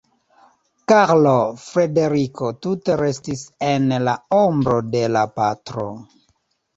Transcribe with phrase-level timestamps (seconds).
[0.91, 1.33] Karlo
[1.65, 5.85] Frederiko tute restis en la ombro de la patro.